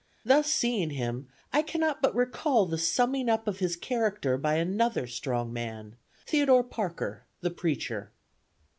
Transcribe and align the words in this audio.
Thus 0.25 0.51
seeing 0.51 0.89
him, 0.89 1.27
I 1.53 1.61
cannot 1.61 2.01
but 2.01 2.15
recall 2.15 2.65
the 2.65 2.79
summing 2.79 3.29
up 3.29 3.47
of 3.47 3.59
his 3.59 3.75
character 3.75 4.35
by 4.35 4.55
another 4.55 5.05
strong 5.05 5.53
man, 5.53 5.95
Theodore 6.25 6.63
Parker, 6.63 7.25
the 7.41 7.51
preacher. 7.51 8.11